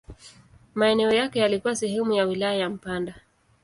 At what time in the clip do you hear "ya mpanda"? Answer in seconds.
2.59-3.15